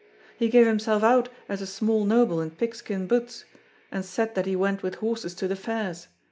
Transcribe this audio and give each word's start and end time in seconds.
He 0.35 0.49
gave 0.49 0.65
himself 0.65 1.03
out 1.03 1.29
as 1.47 1.61
a 1.61 1.67
small 1.67 2.05
noble 2.05 2.41
in 2.41 2.49
pigskin 2.49 3.05
boots, 3.05 3.45
and 3.91 4.03
said 4.03 4.33
that 4.33 4.47
he 4.47 4.55
went 4.55 4.81
with 4.81 4.95
horses 4.95 5.35
to 5.35 5.47
the 5.47 5.55
fairs. 5.55 6.07